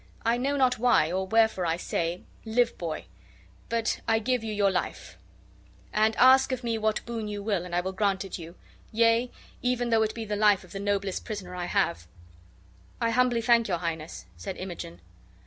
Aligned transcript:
I 0.25 0.35
know 0.37 0.57
not 0.57 0.79
why 0.79 1.11
or 1.11 1.27
wherefore 1.27 1.63
I 1.63 1.77
say, 1.77 2.23
live, 2.43 2.75
boy, 2.79 3.05
but 3.69 3.99
I 4.07 4.17
give 4.17 4.43
you 4.43 4.51
your 4.51 4.71
life; 4.71 5.15
and 5.93 6.15
ask 6.15 6.51
of 6.51 6.63
me 6.63 6.79
what 6.79 7.05
boon 7.05 7.27
you 7.27 7.43
will 7.43 7.63
and 7.65 7.75
I 7.75 7.81
will 7.81 7.91
grant 7.91 8.25
it 8.25 8.39
you. 8.39 8.55
Yea, 8.91 9.29
even 9.61 9.91
though 9.91 10.01
it 10.01 10.15
be 10.15 10.25
the 10.25 10.35
life 10.35 10.63
of 10.63 10.71
the 10.71 10.79
noblest 10.79 11.23
prisoner 11.23 11.53
I 11.53 11.65
have." 11.65 12.07
"I 12.99 13.11
humbly 13.11 13.41
thank 13.43 13.67
your 13.67 13.77
Highness," 13.77 14.25
said 14.37 14.57
Imogen. 14.57 15.01